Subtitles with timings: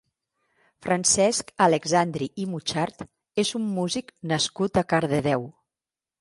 [0.85, 3.05] Francesc Alexandri i Muchart
[3.45, 5.47] és un músic nascut a Cardedeu.